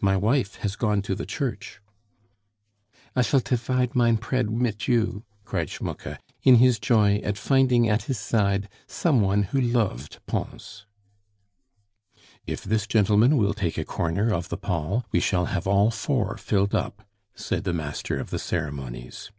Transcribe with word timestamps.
My 0.00 0.16
wife 0.16 0.56
has 0.56 0.74
gone 0.74 1.00
to 1.02 1.14
the 1.14 1.24
church." 1.26 1.80
"I 3.14 3.22
shall 3.22 3.38
difide 3.38 3.94
mein 3.94 4.16
pread 4.16 4.50
mit 4.50 4.88
you," 4.88 5.22
cried 5.44 5.68
Schmucke, 5.70 6.18
in 6.42 6.56
his 6.56 6.80
joy 6.80 7.18
at 7.18 7.38
finding 7.38 7.88
at 7.88 8.02
his 8.10 8.18
side 8.18 8.68
some 8.88 9.20
one 9.20 9.44
who 9.44 9.60
loved 9.60 10.18
Pons. 10.26 10.86
"If 12.48 12.64
this 12.64 12.88
gentleman 12.88 13.36
will 13.36 13.54
take 13.54 13.78
a 13.78 13.84
corner 13.84 14.34
of 14.34 14.48
the 14.48 14.58
pall, 14.58 15.06
we 15.12 15.20
shall 15.20 15.44
have 15.44 15.68
all 15.68 15.92
four 15.92 16.36
filled 16.36 16.74
up," 16.74 17.06
said 17.36 17.62
the 17.62 17.72
master 17.72 18.18
of 18.18 18.30
the 18.30 18.40
ceremonies. 18.40 19.30